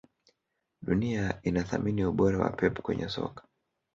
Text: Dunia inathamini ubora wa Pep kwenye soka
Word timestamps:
Dunia 0.85 1.25
inathamini 1.43 2.03
ubora 2.05 2.37
wa 2.43 2.49
Pep 2.51 2.81
kwenye 2.81 3.09
soka 3.09 3.47